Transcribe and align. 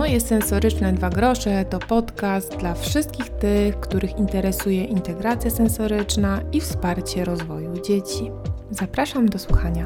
Moje 0.00 0.20
sensoryczne 0.20 0.92
dwa 0.92 1.10
grosze 1.10 1.64
to 1.64 1.78
podcast 1.78 2.56
dla 2.56 2.74
wszystkich 2.74 3.28
tych, 3.30 3.80
których 3.80 4.18
interesuje 4.18 4.84
integracja 4.84 5.50
sensoryczna 5.50 6.40
i 6.52 6.60
wsparcie 6.60 7.24
rozwoju 7.24 7.80
dzieci. 7.80 8.30
Zapraszam 8.70 9.28
do 9.28 9.38
słuchania. 9.38 9.84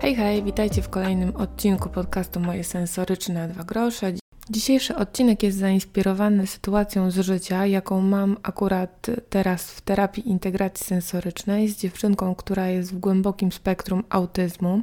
Hej, 0.00 0.14
hej, 0.14 0.42
witajcie 0.42 0.82
w 0.82 0.88
kolejnym 0.88 1.36
odcinku 1.36 1.88
podcastu 1.88 2.40
Moje 2.40 2.64
sensoryczne 2.64 3.48
dwa 3.48 3.64
grosze. 3.64 4.12
Dzisiejszy 4.50 4.96
odcinek 4.96 5.42
jest 5.42 5.58
zainspirowany 5.58 6.46
sytuacją 6.46 7.10
z 7.10 7.18
życia, 7.18 7.66
jaką 7.66 8.00
mam 8.00 8.36
akurat 8.42 9.06
teraz 9.30 9.70
w 9.70 9.80
terapii 9.80 10.28
integracji 10.28 10.86
sensorycznej 10.86 11.68
z 11.68 11.78
dziewczynką, 11.78 12.34
która 12.34 12.68
jest 12.68 12.94
w 12.94 12.98
głębokim 12.98 13.52
spektrum 13.52 14.04
autyzmu 14.10 14.82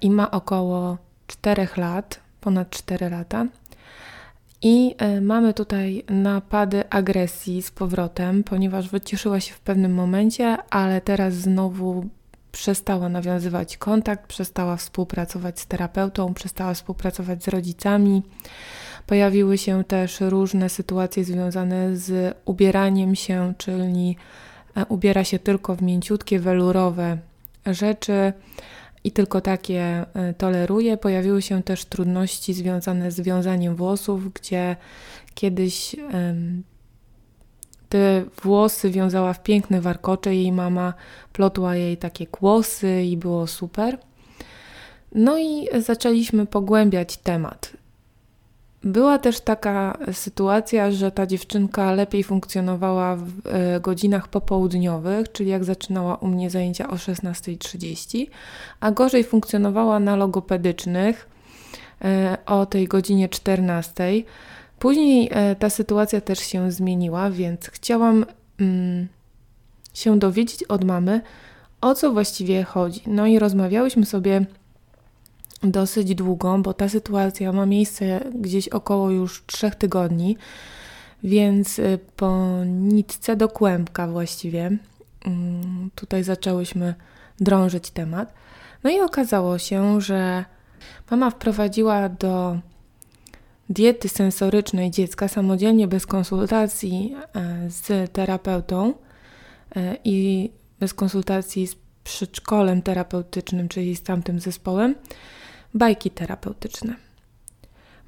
i 0.00 0.10
ma 0.10 0.30
około 0.30 0.98
4 1.26 1.68
lat, 1.76 2.20
ponad 2.40 2.70
4 2.70 3.10
lata. 3.10 3.46
I 4.62 4.94
e, 4.98 5.20
mamy 5.20 5.54
tutaj 5.54 6.04
napady 6.08 6.90
agresji 6.90 7.62
z 7.62 7.70
powrotem, 7.70 8.44
ponieważ 8.44 8.88
wyciszyła 8.88 9.40
się 9.40 9.54
w 9.54 9.60
pewnym 9.60 9.94
momencie, 9.94 10.56
ale 10.70 11.00
teraz 11.00 11.34
znowu 11.34 12.04
przestała 12.52 13.08
nawiązywać 13.08 13.76
kontakt, 13.76 14.26
przestała 14.26 14.76
współpracować 14.76 15.60
z 15.60 15.66
terapeutą, 15.66 16.34
przestała 16.34 16.74
współpracować 16.74 17.44
z 17.44 17.48
rodzicami. 17.48 18.22
Pojawiły 19.06 19.58
się 19.58 19.84
też 19.84 20.20
różne 20.20 20.68
sytuacje 20.68 21.24
związane 21.24 21.96
z 21.96 22.36
ubieraniem 22.44 23.14
się, 23.14 23.54
czyli 23.58 24.16
e, 24.76 24.86
ubiera 24.86 25.24
się 25.24 25.38
tylko 25.38 25.76
w 25.76 25.82
mięciutkie, 25.82 26.38
welurowe 26.38 27.18
rzeczy 27.66 28.32
i 29.04 29.12
tylko 29.12 29.40
takie 29.40 30.06
e, 30.14 30.34
toleruje. 30.34 30.96
Pojawiły 30.96 31.42
się 31.42 31.62
też 31.62 31.84
trudności 31.84 32.54
związane 32.54 33.10
z 33.10 33.20
wiązaniem 33.20 33.76
włosów, 33.76 34.32
gdzie 34.32 34.76
kiedyś 35.34 35.96
te 37.88 38.24
włosy 38.42 38.90
wiązała 38.90 39.32
w 39.32 39.42
piękne 39.42 39.80
warkocze. 39.80 40.34
Jej 40.34 40.52
mama 40.52 40.94
plotła 41.32 41.76
jej 41.76 41.96
takie 41.96 42.26
kłosy 42.26 43.02
i 43.02 43.16
było 43.16 43.46
super. 43.46 43.98
No 45.14 45.38
i 45.38 45.68
zaczęliśmy 45.80 46.46
pogłębiać 46.46 47.16
temat. 47.16 47.81
Była 48.84 49.18
też 49.18 49.40
taka 49.40 49.98
sytuacja, 50.12 50.90
że 50.90 51.12
ta 51.12 51.26
dziewczynka 51.26 51.92
lepiej 51.92 52.24
funkcjonowała 52.24 53.16
w 53.16 53.26
e, 53.44 53.80
godzinach 53.80 54.28
popołudniowych, 54.28 55.32
czyli 55.32 55.50
jak 55.50 55.64
zaczynała 55.64 56.16
u 56.16 56.28
mnie 56.28 56.50
zajęcia 56.50 56.90
o 56.90 56.94
16.30, 56.94 58.26
a 58.80 58.90
gorzej 58.90 59.24
funkcjonowała 59.24 60.00
na 60.00 60.16
logopedycznych 60.16 61.28
e, 62.04 62.38
o 62.46 62.66
tej 62.66 62.88
godzinie 62.88 63.28
14. 63.28 64.04
Później 64.78 65.28
e, 65.32 65.56
ta 65.56 65.70
sytuacja 65.70 66.20
też 66.20 66.38
się 66.38 66.70
zmieniła, 66.70 67.30
więc 67.30 67.70
chciałam 67.70 68.24
mm, 68.60 69.08
się 69.94 70.18
dowiedzieć 70.18 70.64
od 70.64 70.84
mamy, 70.84 71.20
o 71.80 71.94
co 71.94 72.12
właściwie 72.12 72.64
chodzi. 72.64 73.00
No 73.06 73.26
i 73.26 73.38
rozmawiałyśmy 73.38 74.06
sobie 74.06 74.46
dosyć 75.62 76.14
długo, 76.14 76.58
bo 76.58 76.74
ta 76.74 76.88
sytuacja 76.88 77.52
ma 77.52 77.66
miejsce 77.66 78.20
gdzieś 78.34 78.68
około 78.68 79.10
już 79.10 79.44
trzech 79.46 79.74
tygodni, 79.74 80.36
więc 81.22 81.78
e, 81.78 81.98
po 82.16 82.38
nitce 82.66 83.36
do 83.36 83.48
kłębka 83.48 84.06
właściwie 84.06 84.78
mm, 85.24 85.90
tutaj 85.94 86.24
zaczęłyśmy 86.24 86.94
drążyć 87.40 87.90
temat. 87.90 88.34
No 88.84 88.90
i 88.90 89.00
okazało 89.00 89.58
się, 89.58 90.00
że 90.00 90.44
mama 91.10 91.30
wprowadziła 91.30 92.08
do 92.08 92.58
diety 93.68 94.08
sensorycznej 94.08 94.90
dziecka 94.90 95.28
samodzielnie, 95.28 95.88
bez 95.88 96.06
konsultacji 96.06 97.14
e, 97.34 97.70
z 97.70 98.12
terapeutą 98.12 98.94
e, 99.76 99.96
i 100.04 100.50
bez 100.80 100.94
konsultacji 100.94 101.66
z 101.66 101.76
przedszkolem 102.04 102.82
terapeutycznym, 102.82 103.68
czyli 103.68 103.96
z 103.96 104.02
tamtym 104.02 104.40
zespołem, 104.40 104.94
bajki 105.74 106.10
terapeutyczne. 106.10 106.94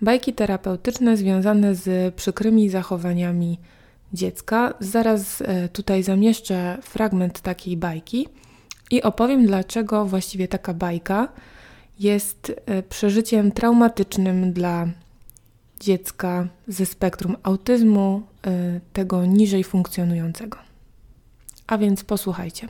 Bajki 0.02 0.34
terapeutyczne 0.34 1.16
związane 1.16 1.74
z 1.74 2.14
przykrymi 2.14 2.70
zachowaniami 2.70 3.58
dziecka. 4.12 4.74
Zaraz 4.80 5.40
e, 5.40 5.68
tutaj 5.68 6.02
zamieszczę 6.02 6.78
fragment 6.82 7.40
takiej 7.40 7.76
bajki 7.76 8.28
i 8.90 9.02
opowiem, 9.02 9.46
dlaczego 9.46 10.04
właściwie 10.04 10.48
taka 10.48 10.74
bajka 10.74 11.28
jest 11.98 12.60
przeżyciem 12.88 13.52
traumatycznym 13.52 14.52
dla 14.52 14.86
dziecka 15.80 16.48
ze 16.68 16.86
spektrum 16.86 17.36
autyzmu, 17.42 18.22
y, 18.46 18.80
tego 18.92 19.26
niżej 19.26 19.64
funkcjonującego. 19.64 20.58
A 21.66 21.78
więc 21.78 22.04
posłuchajcie. 22.04 22.68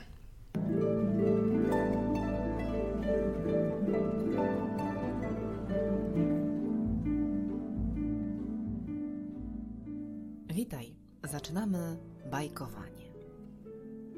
Zaczynamy 11.35 11.97
bajkowanie. 12.31 13.05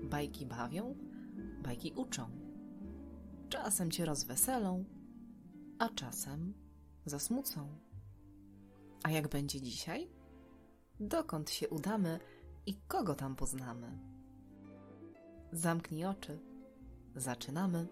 Bajki 0.03 0.45
bawią, 0.45 0.95
bajki 1.63 1.93
uczą. 1.95 2.29
Czasem 3.49 3.91
cię 3.91 4.05
rozweselą, 4.05 4.85
a 5.79 5.89
czasem 5.89 6.53
zasmucą. 7.05 7.67
A 9.03 9.11
jak 9.11 9.27
będzie 9.27 9.61
dzisiaj? 9.61 10.07
Dokąd 10.99 11.49
się 11.49 11.69
udamy 11.69 12.19
i 12.65 12.75
kogo 12.87 13.15
tam 13.15 13.35
poznamy? 13.35 13.99
Zamknij 15.51 16.05
oczy. 16.05 16.39
Zaczynamy. 17.15 17.87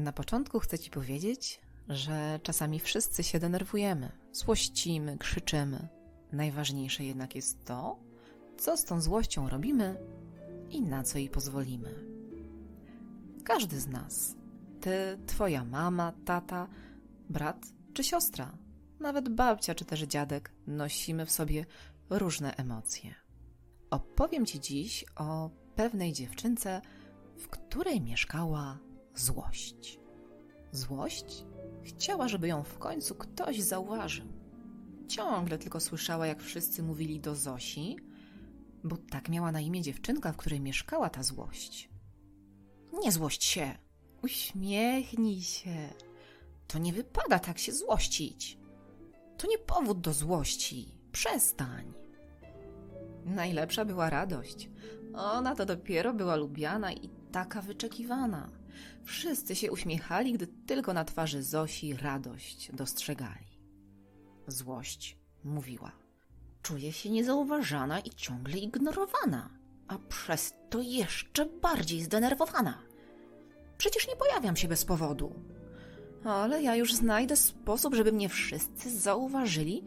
Na 0.00 0.12
początku 0.12 0.60
chcę 0.60 0.78
Ci 0.78 0.90
powiedzieć, 0.90 1.60
że 1.88 2.40
czasami 2.42 2.80
wszyscy 2.80 3.22
się 3.22 3.38
denerwujemy, 3.38 4.12
złościmy, 4.32 5.18
krzyczymy 5.18 5.88
Najważniejsze 6.32 7.04
jednak 7.04 7.34
jest 7.34 7.64
to, 7.64 7.98
co 8.58 8.76
z 8.76 8.84
tą 8.84 9.00
złością 9.00 9.48
robimy 9.48 9.96
i 10.70 10.82
na 10.82 11.02
co 11.02 11.18
jej 11.18 11.28
pozwolimy. 11.28 11.94
Każdy 13.44 13.80
z 13.80 13.86
nas, 13.86 14.34
ty, 14.80 15.18
twoja 15.26 15.64
mama, 15.64 16.12
tata, 16.24 16.68
brat 17.30 17.66
czy 17.94 18.04
siostra, 18.04 18.58
nawet 19.00 19.28
babcia 19.28 19.74
czy 19.74 19.84
też 19.84 20.00
dziadek, 20.00 20.52
nosimy 20.66 21.26
w 21.26 21.30
sobie 21.30 21.66
różne 22.10 22.56
emocje. 22.56 23.14
Opowiem 23.90 24.46
ci 24.46 24.60
dziś 24.60 25.04
o 25.16 25.50
pewnej 25.74 26.12
dziewczynce, 26.12 26.80
w 27.36 27.48
której 27.48 28.00
mieszkała 28.00 28.78
złość. 29.14 30.00
Złość 30.72 31.44
chciała, 31.82 32.28
żeby 32.28 32.48
ją 32.48 32.62
w 32.62 32.78
końcu 32.78 33.14
ktoś 33.14 33.60
zauważył 33.60 34.40
ciągle 35.10 35.58
tylko 35.58 35.80
słyszała, 35.80 36.26
jak 36.26 36.42
wszyscy 36.42 36.82
mówili 36.82 37.20
do 37.20 37.34
Zosi, 37.34 37.96
bo 38.84 38.96
tak 38.96 39.28
miała 39.28 39.52
na 39.52 39.60
imię 39.60 39.82
dziewczynka, 39.82 40.32
w 40.32 40.36
której 40.36 40.60
mieszkała 40.60 41.10
ta 41.10 41.22
złość. 41.22 41.90
Nie 42.92 43.12
złość 43.12 43.44
się, 43.44 43.78
uśmiechnij 44.22 45.40
się. 45.40 45.88
To 46.68 46.78
nie 46.78 46.92
wypada 46.92 47.38
tak 47.38 47.58
się 47.58 47.72
złościć. 47.72 48.58
To 49.38 49.46
nie 49.46 49.58
powód 49.58 50.00
do 50.00 50.12
złości. 50.12 50.94
Przestań. 51.12 51.92
Najlepsza 53.24 53.84
była 53.84 54.10
radość. 54.10 54.70
Ona 55.14 55.54
to 55.54 55.66
dopiero 55.66 56.14
była 56.14 56.36
lubiana 56.36 56.92
i 56.92 57.10
taka 57.32 57.62
wyczekiwana. 57.62 58.59
Wszyscy 59.04 59.56
się 59.56 59.72
uśmiechali, 59.72 60.32
gdy 60.32 60.46
tylko 60.46 60.92
na 60.92 61.04
twarzy 61.04 61.42
Zosi 61.42 61.94
radość 61.94 62.70
dostrzegali. 62.72 63.60
Złość 64.46 65.16
mówiła. 65.44 65.92
Czuję 66.62 66.92
się 66.92 67.10
niezauważana 67.10 68.00
i 68.00 68.10
ciągle 68.10 68.58
ignorowana, 68.58 69.50
a 69.88 69.98
przez 69.98 70.54
to 70.70 70.80
jeszcze 70.80 71.46
bardziej 71.46 72.02
zdenerwowana. 72.02 72.82
Przecież 73.78 74.08
nie 74.08 74.16
pojawiam 74.16 74.56
się 74.56 74.68
bez 74.68 74.84
powodu. 74.84 75.34
Ale 76.24 76.62
ja 76.62 76.76
już 76.76 76.94
znajdę 76.94 77.36
sposób, 77.36 77.94
żeby 77.94 78.12
mnie 78.12 78.28
wszyscy 78.28 78.98
zauważyli 78.98 79.84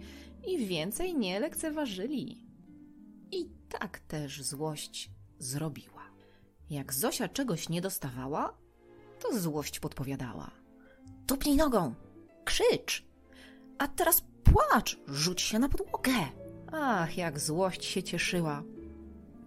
i 0.47 0.65
więcej 0.65 1.15
nie 1.15 1.39
lekceważyli. 1.39 2.47
I 3.31 3.49
tak 3.69 3.99
też 3.99 4.41
złość 4.43 5.11
zrobiła. 5.39 6.03
Jak 6.69 6.93
Zosia 6.93 7.27
czegoś 7.27 7.69
nie 7.69 7.81
dostawała, 7.81 8.57
to 9.23 9.39
złość 9.39 9.79
podpowiadała. 9.79 10.51
Tupnij 11.27 11.55
nogą, 11.55 11.93
krzycz, 12.45 13.05
a 13.77 13.87
teraz 13.87 14.23
płacz, 14.43 14.99
rzuć 15.07 15.41
się 15.41 15.59
na 15.59 15.69
podłogę. 15.69 16.11
Ach, 16.71 17.17
jak 17.17 17.39
złość 17.39 17.85
się 17.85 18.03
cieszyła. 18.03 18.63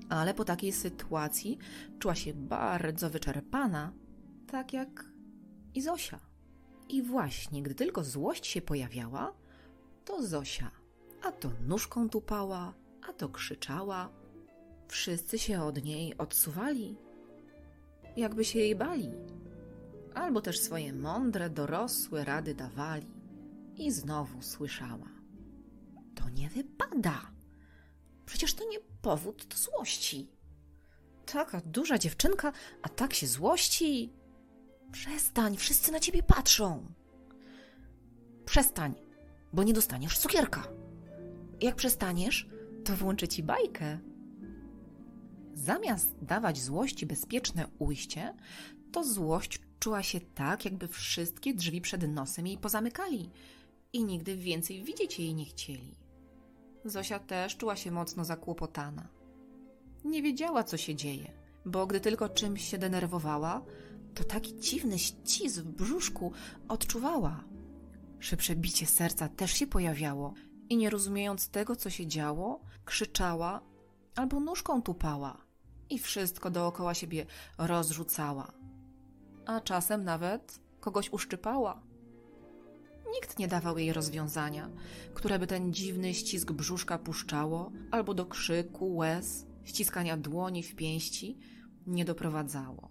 Ale 0.09 0.35
po 0.35 0.45
takiej 0.45 0.73
sytuacji 0.73 1.59
czuła 1.99 2.15
się 2.15 2.35
bardzo 2.35 3.11
wyczerpana, 3.11 3.93
tak 4.47 4.73
jak 4.73 5.05
i 5.75 5.83
Zosia. 5.83 6.21
I 6.89 7.03
właśnie, 7.03 7.63
gdy 7.63 7.75
tylko 7.75 8.05
złość 8.05 8.47
się 8.47 8.63
pojawiała, 8.63 9.33
to 10.05 10.27
Zosia 10.27 10.71
a 11.27 11.33
to 11.33 11.51
nóżką 11.67 12.09
tupała, 12.09 12.75
a 13.09 13.13
to 13.13 13.29
krzyczała. 13.29 14.09
Wszyscy 14.89 15.39
się 15.39 15.63
od 15.63 15.85
niej 15.85 16.19
odsuwali, 16.19 16.97
jakby 18.17 18.45
się 18.45 18.59
jej 18.59 18.77
bali, 18.77 19.11
albo 20.17 20.41
też 20.41 20.61
swoje 20.61 20.93
mądre, 20.93 21.51
dorosłe 21.51 22.25
rady 22.25 22.55
dawali. 22.55 23.07
I 23.77 23.93
znowu 23.93 24.43
słyszała: 24.43 25.09
To 26.15 26.29
nie 26.29 26.49
wypada. 26.49 27.31
Przecież 28.27 28.55
to 28.55 28.65
nie 28.69 28.79
powód 29.03 29.47
do 29.47 29.57
złości. 29.57 30.31
Taka 31.27 31.61
duża 31.61 31.99
dziewczynka, 31.99 32.53
a 32.83 32.89
tak 32.89 33.15
się 33.15 33.27
złości. 33.27 34.13
Przestań, 34.93 35.57
wszyscy 35.57 35.93
na 35.93 36.01
ciebie 36.01 36.23
patrzą. 36.23 36.87
Przestań, 38.45 38.95
bo 39.53 39.63
nie 39.63 39.73
dostaniesz 39.73 40.19
cukierka. 40.19 40.69
Jak 41.61 41.77
przestaniesz, 41.77 42.49
to 42.85 42.97
włączę 42.97 43.29
ci 43.29 43.43
bajkę. 43.43 43.99
Zamiast 45.55 46.15
dawać 46.23 46.61
złości 46.61 47.07
bezpieczne 47.07 47.67
ujście, 47.79 48.35
to 48.93 49.05
złość 49.05 49.66
czuła 49.79 50.03
się 50.03 50.21
tak, 50.21 50.65
jakby 50.65 50.89
wszystkie 50.89 51.55
drzwi 51.55 51.81
przed 51.81 52.09
nosem 52.09 52.47
jej 52.47 52.59
pozamykali 52.59 53.31
i 53.93 54.05
nigdy 54.05 54.37
więcej 54.37 54.83
widzieć 54.83 55.19
jej 55.19 55.35
nie 55.35 55.45
chcieli. 55.45 55.95
Zosia 56.85 57.19
też 57.19 57.57
czuła 57.57 57.77
się 57.77 57.91
mocno 57.91 58.25
zakłopotana. 58.25 59.09
Nie 60.05 60.23
wiedziała, 60.23 60.65
co 60.65 60.77
się 60.77 60.95
dzieje, 60.95 61.33
bo 61.65 61.87
gdy 61.87 62.01
tylko 62.01 62.29
czymś 62.29 62.69
się 62.71 62.79
denerwowała, 62.79 63.65
to 64.15 64.25
taki 64.25 64.61
dziwny 64.61 64.99
ścisk 64.99 65.57
w 65.57 65.73
brzuszku 65.73 66.33
odczuwała. 66.69 67.45
Szybsze 68.19 68.57
bicie 68.57 68.87
serca 68.87 69.29
też 69.29 69.53
się 69.53 69.67
pojawiało 69.67 70.35
i 70.69 70.77
nie 70.77 70.91
rozumiejąc 70.91 71.49
tego, 71.49 71.77
co 71.77 71.91
się 71.91 72.07
działo, 72.07 72.61
krzyczała 72.85 73.61
albo 74.15 74.41
nóżką 74.41 74.83
tupała 74.83 75.47
i 75.91 75.99
wszystko 75.99 76.51
dookoła 76.51 76.95
siebie 76.95 77.27
rozrzucała, 77.59 78.53
a 79.47 79.61
czasem 79.61 80.05
nawet 80.05 80.61
kogoś 80.81 81.13
uszczypała. 81.13 81.83
Nikt 83.15 83.39
nie 83.39 83.49
dawał 83.49 83.79
jej 83.79 83.93
rozwiązania, 83.93 84.71
które 85.15 85.39
by 85.39 85.47
ten 85.47 85.73
dziwny 85.73 86.15
ścisk 86.15 86.53
brzuszka 86.53 86.99
puszczało, 86.99 87.73
albo 87.91 88.15
do 88.15 88.27
krzyku, 88.27 88.97
łez, 88.97 89.47
ściskania 89.65 90.17
dłoni 90.17 90.63
w 90.63 90.75
pięści 90.75 91.39
nie 91.87 92.05
doprowadzało. 92.05 92.91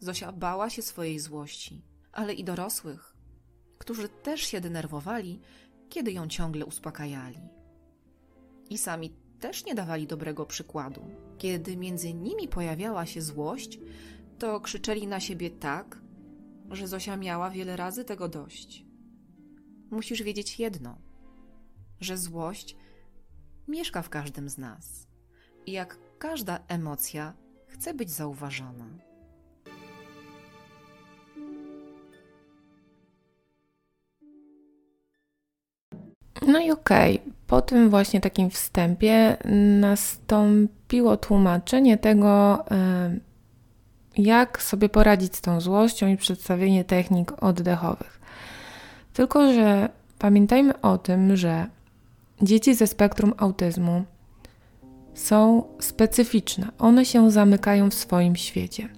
Zosia 0.00 0.32
bała 0.32 0.70
się 0.70 0.82
swojej 0.82 1.18
złości, 1.18 1.84
ale 2.12 2.34
i 2.34 2.44
dorosłych, 2.44 3.16
którzy 3.78 4.08
też 4.08 4.40
się 4.40 4.60
denerwowali, 4.60 5.40
kiedy 5.88 6.12
ją 6.12 6.28
ciągle 6.28 6.66
uspokajali. 6.66 7.40
I 8.70 8.78
sami 8.78 9.10
też 9.40 9.64
nie 9.64 9.74
dawali 9.74 10.06
dobrego 10.06 10.46
przykładu. 10.46 11.00
Kiedy 11.38 11.76
między 11.76 12.14
nimi 12.14 12.48
pojawiała 12.48 13.06
się 13.06 13.22
złość, 13.22 13.78
to 14.40 14.60
krzyczeli 14.60 15.06
na 15.06 15.20
siebie 15.20 15.50
tak, 15.50 15.98
że 16.70 16.86
Zosia 16.86 17.16
miała 17.16 17.50
wiele 17.50 17.76
razy 17.76 18.04
tego 18.04 18.28
dość. 18.28 18.84
Musisz 19.90 20.22
wiedzieć 20.22 20.58
jedno, 20.58 20.98
że 22.00 22.18
złość 22.18 22.76
mieszka 23.68 24.02
w 24.02 24.08
każdym 24.08 24.48
z 24.48 24.58
nas 24.58 25.08
i 25.66 25.72
jak 25.72 25.98
każda 26.18 26.58
emocja 26.68 27.32
chce 27.66 27.94
być 27.94 28.10
zauważona. 28.10 28.86
No 36.46 36.60
i 36.60 36.70
okej, 36.70 37.20
okay. 37.20 37.32
po 37.46 37.62
tym 37.62 37.90
właśnie 37.90 38.20
takim 38.20 38.50
wstępie 38.50 39.36
nastąpiło 39.80 41.16
tłumaczenie 41.16 41.98
tego, 41.98 42.64
jak 44.16 44.62
sobie 44.62 44.88
poradzić 44.88 45.36
z 45.36 45.40
tą 45.40 45.60
złością 45.60 46.08
i 46.08 46.16
przedstawienie 46.16 46.84
technik 46.84 47.42
oddechowych. 47.42 48.20
Tylko, 49.12 49.52
że 49.52 49.88
pamiętajmy 50.18 50.80
o 50.80 50.98
tym, 50.98 51.36
że 51.36 51.66
dzieci 52.42 52.74
ze 52.74 52.86
spektrum 52.86 53.34
autyzmu 53.36 54.04
są 55.14 55.64
specyficzne. 55.80 56.68
One 56.78 57.04
się 57.04 57.30
zamykają 57.30 57.90
w 57.90 57.94
swoim 57.94 58.36
świecie. 58.36 58.88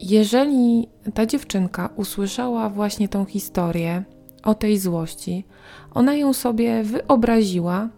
Jeżeli 0.00 0.88
ta 1.14 1.26
dziewczynka 1.26 1.90
usłyszała 1.96 2.70
właśnie 2.70 3.08
tą 3.08 3.24
historię 3.24 4.04
o 4.42 4.54
tej 4.54 4.78
złości, 4.78 5.44
ona 5.94 6.14
ją 6.14 6.32
sobie 6.32 6.82
wyobraziła 6.82 7.88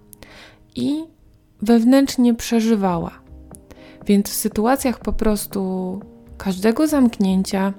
i 0.77 1.05
wewnętrznie 1.63 2.35
przeżywała. 2.35 3.11
Więc 4.07 4.31
w 4.31 4.35
sytuacjach 4.35 4.99
po 4.99 5.13
prostu 5.13 6.01
każdego 6.45 6.87
zamknięcia 6.87 7.73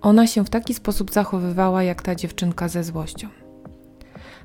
ona 0.00 0.26
się 0.26 0.44
w 0.44 0.50
taki 0.50 0.74
sposób 0.74 1.12
zachowywała, 1.12 1.82
jak 1.82 2.02
ta 2.02 2.14
dziewczynka 2.14 2.68
ze 2.68 2.84
złością. 2.84 3.28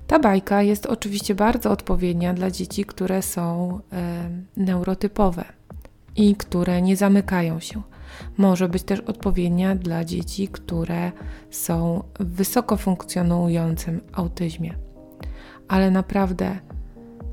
Ta 0.08 0.20
bajka 0.20 0.62
jest 0.62 0.86
oczywiście 0.86 1.36
bardzo 1.36 1.72
odpowiednia 1.72 2.34
dla 2.34 2.52
dzieci, 2.52 2.86
które 2.86 3.22
są 3.22 3.80
e, 3.94 4.30
neurotypowe 4.58 5.46
i 6.16 6.36
które 6.36 6.82
nie 6.82 6.96
zamykają 6.96 7.60
się. 7.60 7.82
Może 8.38 8.70
być 8.70 8.84
też 8.84 9.00
odpowiednia 9.00 9.76
dla 9.76 10.06
dzieci, 10.06 10.48
które 10.48 11.12
są 11.52 12.04
w 12.20 12.26
wysoko 12.36 12.78
funkcjonującym 12.78 14.02
autyzmie 14.14 14.90
ale 15.70 15.92
naprawdę 15.92 16.60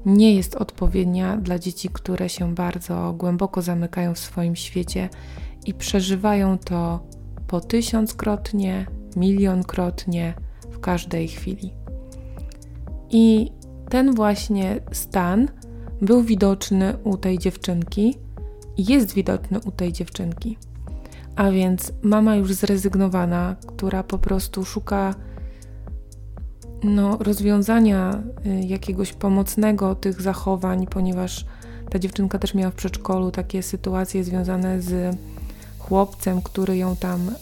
nie 0.06 0.34
jest 0.34 0.54
odpowiednia 0.54 1.36
dla 1.36 1.58
dzieci, 1.58 1.88
które 1.92 2.28
się 2.28 2.54
bardzo 2.54 3.14
głęboko 3.18 3.62
zamykają 3.62 4.14
w 4.14 4.18
swoim 4.18 4.56
świecie 4.56 5.08
i 5.66 5.74
przeżywają 5.74 6.58
to 6.58 7.00
po 7.46 7.60
tysiąckrotnie, 7.60 8.86
milionkrotnie 9.16 10.34
w 10.70 10.80
każdej 10.80 11.28
chwili. 11.28 11.74
I 13.10 13.52
ten 13.88 14.14
właśnie 14.14 14.80
stan 14.92 15.48
był 16.02 16.22
widoczny 16.22 16.96
u 17.04 17.16
tej 17.16 17.38
dziewczynki 17.38 18.18
i 18.76 18.92
jest 18.92 19.14
widoczny 19.14 19.60
u 19.66 19.70
tej 19.70 19.92
dziewczynki. 19.92 20.58
A 21.36 21.50
więc 21.50 21.92
mama 22.02 22.36
już 22.36 22.52
zrezygnowana, 22.52 23.56
która 23.66 24.02
po 24.02 24.18
prostu 24.18 24.64
szuka 24.64 25.14
no, 26.84 27.16
rozwiązania 27.20 28.22
y, 28.46 28.66
jakiegoś 28.66 29.12
pomocnego 29.12 29.94
tych 29.94 30.22
zachowań, 30.22 30.86
ponieważ 30.86 31.46
ta 31.90 31.98
dziewczynka 31.98 32.38
też 32.38 32.54
miała 32.54 32.70
w 32.70 32.74
przedszkolu 32.74 33.30
takie 33.30 33.62
sytuacje 33.62 34.24
związane 34.24 34.82
z 34.82 35.16
chłopcem, 35.88 36.42
który 36.42 36.76
ją 36.76 36.96
tam 36.96 37.28
y, 37.28 37.32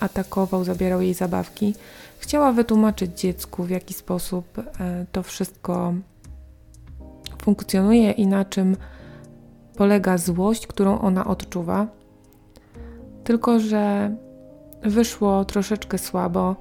atakował, 0.00 0.64
zabierał 0.64 1.00
jej 1.00 1.14
zabawki. 1.14 1.74
Chciała 2.18 2.52
wytłumaczyć 2.52 3.20
dziecku, 3.20 3.64
w 3.64 3.70
jaki 3.70 3.94
sposób 3.94 4.58
y, 4.58 4.62
to 5.12 5.22
wszystko 5.22 5.94
funkcjonuje 7.42 8.10
i 8.10 8.26
na 8.26 8.44
czym 8.44 8.76
polega 9.76 10.18
złość, 10.18 10.66
którą 10.66 10.98
ona 10.98 11.26
odczuwa. 11.26 11.86
Tylko, 13.24 13.60
że 13.60 14.16
wyszło 14.82 15.44
troszeczkę 15.44 15.98
słabo 15.98 16.56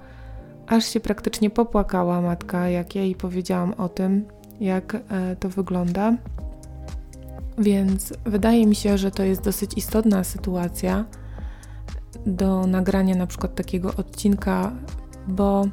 aż 0.67 0.85
się 0.85 0.99
praktycznie 0.99 1.49
popłakała 1.49 2.21
matka, 2.21 2.69
jak 2.69 2.95
ja 2.95 3.01
jej 3.01 3.15
powiedziałam 3.15 3.73
o 3.77 3.89
tym, 3.89 4.25
jak 4.59 4.95
e, 4.95 5.35
to 5.35 5.49
wygląda. 5.49 6.13
Więc 7.57 8.13
wydaje 8.25 8.67
mi 8.67 8.75
się, 8.75 8.97
że 8.97 9.11
to 9.11 9.23
jest 9.23 9.41
dosyć 9.41 9.77
istotna 9.77 10.23
sytuacja 10.23 11.05
do 12.25 12.67
nagrania 12.67 13.15
na 13.15 13.27
przykład 13.27 13.55
takiego 13.55 13.93
odcinka, 13.95 14.71
bo 15.27 15.65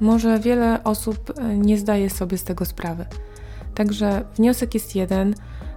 może 0.00 0.38
wiele 0.38 0.84
osób 0.84 1.32
e, 1.38 1.56
nie 1.56 1.78
zdaje 1.78 2.10
sobie 2.10 2.38
z 2.38 2.44
tego 2.44 2.64
sprawy. 2.64 3.06
Także 3.74 4.24
wniosek 4.36 4.74
jest 4.74 4.96
jeden. 4.96 5.34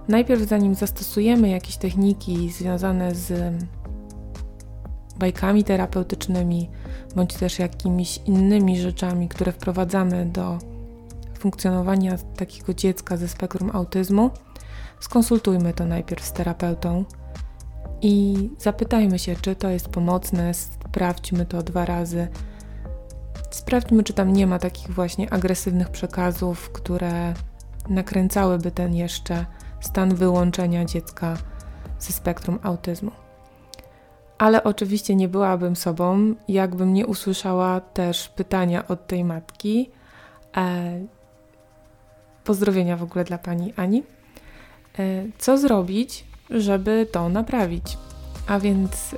Najpierw, 0.08 0.42
zanim 0.42 0.74
zastosujemy 0.74 1.48
jakieś 1.48 1.76
techniki 1.76 2.50
związane 2.50 3.14
z 3.14 3.54
bajkami 5.18 5.64
terapeutycznymi, 5.64 6.70
bądź 7.16 7.34
też 7.34 7.58
jakimiś 7.58 8.20
innymi 8.26 8.80
rzeczami, 8.80 9.28
które 9.28 9.52
wprowadzamy 9.52 10.26
do 10.26 10.58
funkcjonowania 11.38 12.18
takiego 12.36 12.74
dziecka 12.74 13.16
ze 13.16 13.28
spektrum 13.28 13.70
autyzmu, 13.72 14.30
skonsultujmy 15.00 15.72
to 15.72 15.86
najpierw 15.86 16.24
z 16.24 16.32
terapeutą 16.32 17.04
i 18.04 18.50
zapytajmy 18.58 19.18
się, 19.18 19.36
czy 19.42 19.56
to 19.56 19.68
jest 19.68 19.88
pomocne, 19.88 20.54
sprawdźmy 20.54 21.46
to 21.46 21.62
dwa 21.62 21.84
razy, 21.84 22.28
Sprawdźmy, 23.54 24.02
czy 24.02 24.12
tam 24.12 24.32
nie 24.32 24.46
ma 24.46 24.58
takich 24.58 24.90
właśnie 24.90 25.32
agresywnych 25.32 25.88
przekazów, 25.88 26.70
które 26.70 27.34
nakręcałyby 27.88 28.70
ten 28.70 28.94
jeszcze 28.94 29.46
stan 29.80 30.14
wyłączenia 30.14 30.84
dziecka 30.84 31.36
ze 31.98 32.12
spektrum 32.12 32.58
autyzmu. 32.62 33.10
Ale 34.38 34.64
oczywiście 34.64 35.14
nie 35.14 35.28
byłabym 35.28 35.76
sobą, 35.76 36.34
jakbym 36.48 36.94
nie 36.94 37.06
usłyszała 37.06 37.80
też 37.80 38.28
pytania 38.28 38.88
od 38.88 39.06
tej 39.06 39.24
matki. 39.24 39.90
E, 40.56 41.00
pozdrowienia 42.44 42.96
w 42.96 43.02
ogóle 43.02 43.24
dla 43.24 43.38
pani 43.38 43.72
Ani. 43.76 44.02
E, 44.98 45.24
co 45.38 45.58
zrobić, 45.58 46.24
żeby 46.50 47.06
to 47.12 47.28
naprawić? 47.28 47.98
A 48.46 48.60
więc 48.60 49.14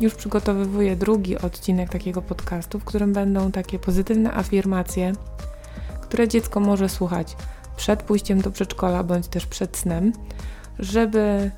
już 0.00 0.14
przygotowywuję 0.14 0.96
drugi 0.96 1.38
odcinek 1.38 1.90
takiego 1.90 2.22
podcastu, 2.22 2.78
w 2.78 2.84
którym 2.84 3.12
będą 3.12 3.52
takie 3.52 3.78
pozytywne 3.78 4.34
afirmacje, 4.34 5.12
które 6.00 6.28
dziecko 6.28 6.60
może 6.60 6.88
słuchać 6.88 7.36
przed 7.76 8.02
pójściem 8.02 8.40
do 8.40 8.50
przedszkola 8.50 9.02
bądź 9.02 9.28
też 9.28 9.46
przed 9.46 9.76
snem, 9.76 10.12
żeby 10.78 11.50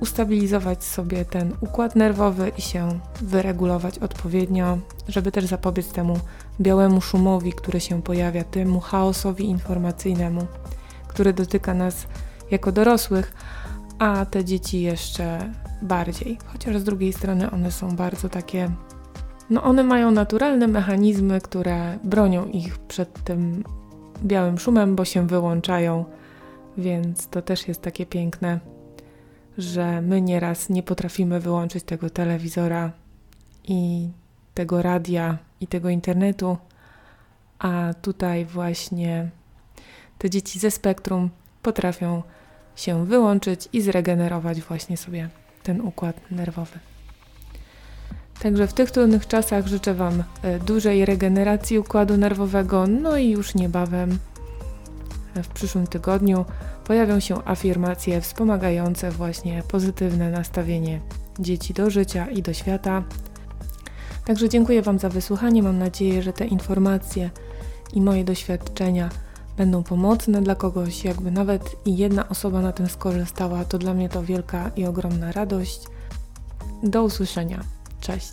ustabilizować 0.00 0.84
sobie 0.84 1.24
ten 1.24 1.52
układ 1.60 1.96
nerwowy 1.96 2.52
i 2.58 2.62
się 2.62 3.00
wyregulować 3.20 3.98
odpowiednio, 3.98 4.78
żeby 5.08 5.32
też 5.32 5.44
zapobiec 5.44 5.92
temu 5.92 6.18
białemu 6.60 7.00
szumowi, 7.00 7.52
który 7.52 7.80
się 7.80 8.02
pojawia, 8.02 8.44
temu 8.44 8.80
chaosowi 8.80 9.44
informacyjnemu, 9.44 10.46
który 11.08 11.32
dotyka 11.32 11.74
nas 11.74 12.06
jako 12.50 12.72
dorosłych, 12.72 13.32
a 13.98 14.26
te 14.26 14.44
dzieci 14.44 14.80
jeszcze 14.80 15.52
bardziej. 15.82 16.38
Chociaż 16.52 16.78
z 16.78 16.84
drugiej 16.84 17.12
strony 17.12 17.50
one 17.50 17.72
są 17.72 17.96
bardzo 17.96 18.28
takie. 18.28 18.70
No, 19.50 19.62
one 19.62 19.82
mają 19.82 20.10
naturalne 20.10 20.66
mechanizmy, 20.66 21.40
które 21.40 21.98
bronią 22.04 22.46
ich 22.46 22.78
przed 22.78 23.24
tym 23.24 23.64
białym 24.24 24.58
szumem, 24.58 24.96
bo 24.96 25.04
się 25.04 25.26
wyłączają, 25.26 26.04
więc 26.78 27.28
to 27.28 27.42
też 27.42 27.68
jest 27.68 27.82
takie 27.82 28.06
piękne, 28.06 28.60
że 29.58 30.00
my 30.02 30.20
nieraz 30.20 30.68
nie 30.68 30.82
potrafimy 30.82 31.40
wyłączyć 31.40 31.84
tego 31.84 32.10
telewizora 32.10 32.92
i 33.64 34.08
tego 34.54 34.82
radia 34.82 35.38
i 35.60 35.66
tego 35.66 35.88
internetu, 35.88 36.56
a 37.58 37.94
tutaj 38.02 38.44
właśnie 38.44 39.30
te 40.18 40.30
dzieci 40.30 40.58
ze 40.58 40.70
spektrum 40.70 41.30
potrafią 41.62 42.22
się 42.76 43.06
wyłączyć 43.06 43.68
i 43.72 43.82
zregenerować 43.82 44.60
właśnie 44.60 44.96
sobie 44.96 45.28
ten 45.62 45.80
układ 45.80 46.16
nerwowy. 46.30 46.78
Także 48.42 48.66
w 48.66 48.72
tych 48.72 48.90
trudnych 48.90 49.26
czasach 49.26 49.66
życzę 49.66 49.94
Wam 49.94 50.24
e, 50.42 50.58
dużej 50.58 51.04
regeneracji 51.04 51.78
układu 51.78 52.16
nerwowego, 52.16 52.86
no 52.86 53.16
i 53.16 53.30
już 53.30 53.54
niebawem 53.54 54.18
e, 55.34 55.42
w 55.42 55.48
przyszłym 55.48 55.86
tygodniu 55.86 56.44
pojawią 56.84 57.20
się 57.20 57.44
afirmacje 57.44 58.20
wspomagające 58.20 59.10
właśnie 59.10 59.62
pozytywne 59.68 60.30
nastawienie 60.30 61.00
dzieci 61.38 61.74
do 61.74 61.90
życia 61.90 62.30
i 62.30 62.42
do 62.42 62.52
świata. 62.52 63.02
Także 64.24 64.48
dziękuję 64.48 64.82
Wam 64.82 64.98
za 64.98 65.08
wysłuchanie. 65.08 65.62
Mam 65.62 65.78
nadzieję, 65.78 66.22
że 66.22 66.32
te 66.32 66.46
informacje 66.46 67.30
i 67.92 68.00
moje 68.00 68.24
doświadczenia 68.24 69.08
będą 69.56 69.82
pomocne 69.82 70.42
dla 70.42 70.54
kogoś, 70.54 71.04
jakby 71.04 71.30
nawet 71.30 71.76
i 71.86 71.96
jedna 71.96 72.28
osoba 72.28 72.60
na 72.60 72.72
tym 72.72 72.88
skorzystała, 72.88 73.64
to 73.64 73.78
dla 73.78 73.94
mnie 73.94 74.08
to 74.08 74.22
wielka 74.22 74.70
i 74.76 74.84
ogromna 74.84 75.32
radość. 75.32 75.84
Do 76.82 77.04
usłyszenia. 77.04 77.60
Cześć. 78.00 78.32